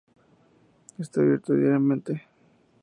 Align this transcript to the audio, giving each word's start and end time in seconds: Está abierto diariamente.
Está 0.97 1.21
abierto 1.21 1.53
diariamente. 1.53 2.23